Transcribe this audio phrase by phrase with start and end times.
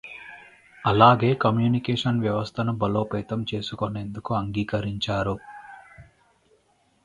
[0.85, 5.35] అలాగే కమ్యూనికేషన్ వ్యవస్థను బలోపేతం చేసుకొనేందుకు అంగీకరించారు.